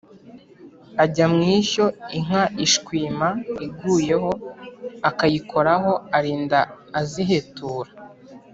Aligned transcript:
ajya 1.03 1.25
mu 1.33 1.41
ishyo, 1.57 1.85
inka 2.17 2.43
ishwima 2.65 3.27
iguyeho 3.65 4.31
akayikoraho, 5.09 5.91
arinda 6.17 6.59
azihetura 6.99 7.91